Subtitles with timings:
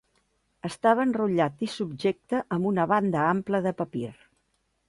[0.69, 4.11] Estava enrotllat i subjecte amb una banda ampla de papir.